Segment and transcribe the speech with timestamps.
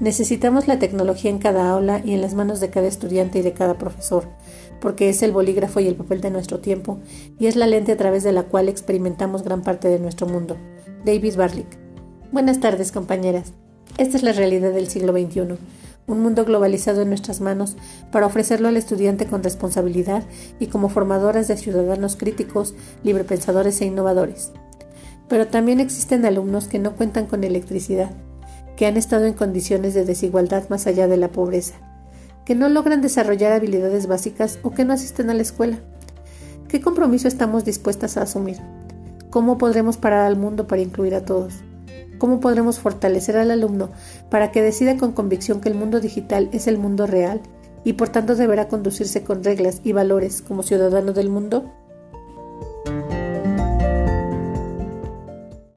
[0.00, 3.52] Necesitamos la tecnología en cada aula y en las manos de cada estudiante y de
[3.52, 4.28] cada profesor,
[4.80, 7.00] porque es el bolígrafo y el papel de nuestro tiempo,
[7.38, 10.56] y es la lente a través de la cual experimentamos gran parte de nuestro mundo.
[11.04, 11.78] David Barlick.
[12.32, 13.52] Buenas tardes, compañeras.
[13.98, 15.58] Esta es la realidad del siglo XXI,
[16.06, 17.76] un mundo globalizado en nuestras manos
[18.10, 20.24] para ofrecerlo al estudiante con responsabilidad
[20.58, 24.50] y como formadoras de ciudadanos críticos, librepensadores e innovadores.
[25.28, 28.12] Pero también existen alumnos que no cuentan con electricidad
[28.80, 31.74] que han estado en condiciones de desigualdad más allá de la pobreza,
[32.46, 35.80] que no logran desarrollar habilidades básicas o que no asisten a la escuela.
[36.66, 38.56] ¿Qué compromiso estamos dispuestas a asumir?
[39.28, 41.56] ¿Cómo podremos parar al mundo para incluir a todos?
[42.16, 43.90] ¿Cómo podremos fortalecer al alumno
[44.30, 47.42] para que decida con convicción que el mundo digital es el mundo real
[47.84, 51.70] y por tanto deberá conducirse con reglas y valores como ciudadano del mundo?